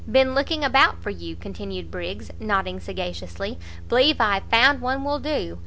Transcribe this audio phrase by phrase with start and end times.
[0.11, 5.59] "Been looking about for you!" continued Briggs, nodding sagaciously; "believe I've found one will do.